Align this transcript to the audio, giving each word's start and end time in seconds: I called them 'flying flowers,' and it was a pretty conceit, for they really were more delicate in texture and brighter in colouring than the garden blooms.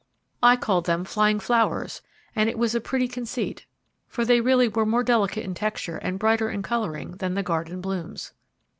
I 0.41 0.55
called 0.55 0.87
them 0.87 1.05
'flying 1.05 1.39
flowers,' 1.39 2.01
and 2.35 2.49
it 2.49 2.57
was 2.57 2.73
a 2.73 2.81
pretty 2.81 3.07
conceit, 3.07 3.67
for 4.07 4.25
they 4.25 4.41
really 4.41 4.67
were 4.67 4.83
more 4.83 5.03
delicate 5.03 5.45
in 5.45 5.53
texture 5.53 5.97
and 5.97 6.17
brighter 6.17 6.49
in 6.49 6.63
colouring 6.63 7.17
than 7.17 7.35
the 7.35 7.43
garden 7.43 7.81
blooms. 7.81 8.33